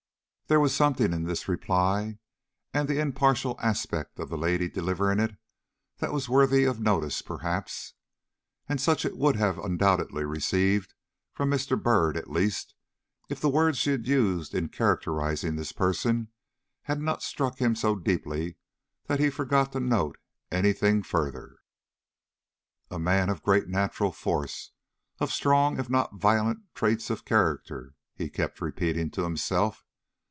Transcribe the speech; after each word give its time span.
There 0.47 0.59
was 0.59 0.75
something 0.75 1.13
in 1.13 1.23
this 1.23 1.47
reply 1.47 2.17
and 2.73 2.89
the 2.89 2.99
impartial 2.99 3.55
aspect 3.63 4.19
of 4.19 4.27
the 4.27 4.37
lady 4.37 4.67
delivering 4.67 5.19
it 5.21 5.37
that 5.99 6.11
was 6.11 6.27
worthy 6.27 6.65
of 6.65 6.77
notice, 6.81 7.21
perhaps. 7.21 7.93
And 8.67 8.81
such 8.81 9.05
it 9.05 9.15
would 9.15 9.37
have 9.37 9.57
undoubtedly 9.57 10.25
received 10.25 10.93
from 11.31 11.49
Mr. 11.49 11.81
Byrd, 11.81 12.17
at 12.17 12.29
least, 12.29 12.75
if 13.29 13.39
the 13.39 13.47
words 13.47 13.77
she 13.77 13.91
had 13.91 14.05
used 14.05 14.53
in 14.53 14.67
characterizing 14.67 15.55
this 15.55 15.71
person 15.71 16.27
had 16.81 16.99
not 16.99 17.23
struck 17.23 17.59
him 17.59 17.73
so 17.73 17.95
deeply 17.95 18.57
that 19.05 19.21
he 19.21 19.29
forgot 19.29 19.71
to 19.71 19.79
note 19.79 20.17
any 20.51 20.73
thing 20.73 21.01
further. 21.01 21.59
"A 22.89 22.99
man 22.99 23.29
of 23.29 23.41
great 23.41 23.69
natural 23.69 24.11
force 24.11 24.71
of 25.21 25.31
strong, 25.31 25.79
if 25.79 25.89
not 25.89 26.19
violent 26.19 26.63
traits 26.75 27.09
of 27.09 27.23
character," 27.23 27.93
he 28.15 28.29
kept 28.29 28.59
repeating 28.59 29.09
to 29.11 29.23
himself. 29.23 29.85